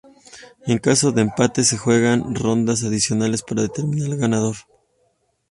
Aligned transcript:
En 0.71 0.77
caso 0.87 1.11
de 1.11 1.21
empate, 1.21 1.63
se 1.63 1.77
juegan 1.77 2.33
rondas 2.33 2.83
adicionales 2.83 3.43
para 3.43 3.61
determinar 3.61 4.07
el 4.09 4.17
ganador. 4.17 4.55